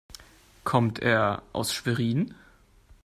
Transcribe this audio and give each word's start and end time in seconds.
Kommt 0.63 0.97
er 0.97 1.43
auch 1.53 1.59
aus 1.59 1.75
Schwerin? 1.75 2.33